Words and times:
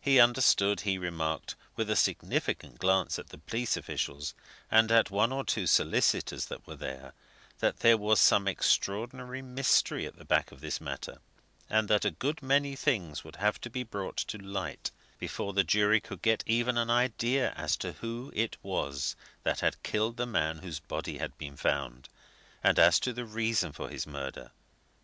He 0.00 0.18
understood, 0.18 0.80
he 0.80 0.98
remarked, 0.98 1.54
with 1.76 1.88
a 1.88 1.94
significant 1.94 2.80
glance 2.80 3.16
at 3.16 3.28
the 3.28 3.38
police 3.38 3.76
officials 3.76 4.34
and 4.72 4.90
at 4.90 5.08
one 5.12 5.30
or 5.30 5.44
two 5.44 5.68
solicitors 5.68 6.46
that 6.46 6.66
were 6.66 6.74
there, 6.74 7.12
that 7.60 7.78
there 7.78 7.96
was 7.96 8.20
some 8.20 8.48
extraordinary 8.48 9.40
mystery 9.40 10.04
at 10.04 10.16
the 10.18 10.24
back 10.24 10.50
of 10.50 10.60
this 10.60 10.80
matter, 10.80 11.18
and 11.70 11.86
that 11.86 12.04
a 12.04 12.10
good 12.10 12.42
many 12.42 12.74
things 12.74 13.22
would 13.22 13.36
have 13.36 13.60
to 13.60 13.70
be 13.70 13.84
brought 13.84 14.16
to 14.16 14.36
light 14.36 14.90
before 15.20 15.52
the 15.52 15.62
jury 15.62 16.00
could 16.00 16.22
get 16.22 16.42
even 16.44 16.76
an 16.76 16.90
idea 16.90 17.52
as 17.56 17.76
to 17.76 17.92
who 17.92 18.32
it 18.34 18.56
was 18.64 19.14
that 19.44 19.60
had 19.60 19.80
killed 19.84 20.16
the 20.16 20.26
man 20.26 20.58
whose 20.58 20.80
body 20.80 21.18
had 21.18 21.38
been 21.38 21.56
found, 21.56 22.08
and 22.64 22.80
as 22.80 22.98
to 22.98 23.12
the 23.12 23.24
reason 23.24 23.70
for 23.70 23.88
his 23.90 24.08
murder. 24.08 24.50